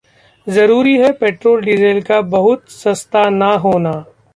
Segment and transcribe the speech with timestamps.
[0.47, 3.93] जरूरी है पेट्रोल-डीजल का बहुत सस्ता न होना